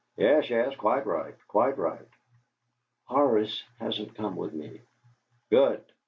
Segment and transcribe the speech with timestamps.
[0.17, 2.07] "Yes, yes; quite right quite right."
[3.05, 4.81] "Horace hasn't come with me."
[5.51, 5.93] "Good!"